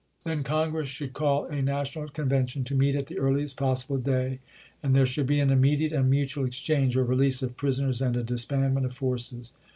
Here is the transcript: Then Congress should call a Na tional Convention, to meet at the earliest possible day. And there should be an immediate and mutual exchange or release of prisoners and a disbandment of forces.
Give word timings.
Then 0.23 0.41
Congress 0.41 0.89
should 0.89 1.13
call 1.13 1.45
a 1.45 1.61
Na 1.61 1.83
tional 1.83 2.11
Convention, 2.11 2.63
to 2.63 2.73
meet 2.73 2.95
at 2.95 3.05
the 3.05 3.19
earliest 3.19 3.55
possible 3.55 3.97
day. 3.99 4.39
And 4.81 4.95
there 4.95 5.05
should 5.05 5.27
be 5.27 5.39
an 5.39 5.51
immediate 5.51 5.93
and 5.93 6.09
mutual 6.09 6.43
exchange 6.43 6.97
or 6.97 7.03
release 7.03 7.43
of 7.43 7.55
prisoners 7.55 8.01
and 8.01 8.17
a 8.17 8.23
disbandment 8.23 8.87
of 8.87 8.95
forces. 8.95 9.53